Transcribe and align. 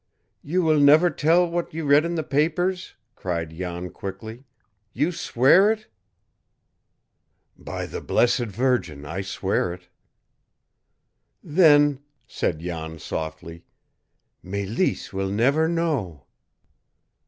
"You 0.41 0.63
will 0.63 0.79
never 0.79 1.11
tell 1.11 1.47
what 1.47 1.75
you 1.75 1.85
read 1.85 2.05
in 2.05 2.15
the 2.15 2.23
papers?" 2.23 2.95
cried 3.15 3.51
Jan 3.51 3.91
quickly. 3.91 4.45
"You 4.93 5.11
swear 5.11 5.69
it?" 5.71 5.89
"By 7.55 7.85
the 7.85 8.01
blessed 8.01 8.45
Virgin, 8.47 9.05
I 9.05 9.21
swear 9.21 9.71
it!" 9.75 9.89
"Then," 11.43 11.99
said 12.27 12.57
Jan 12.61 12.97
softly, 12.97 13.63
"Mélisse 14.43 15.13
will 15.13 15.29
never 15.29 15.67
know!" 15.67 16.25